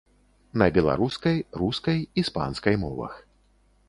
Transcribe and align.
На 0.61 0.67
беларускай, 0.77 1.37
рускай, 1.63 1.99
іспанскай 2.21 2.79
мовах. 2.85 3.13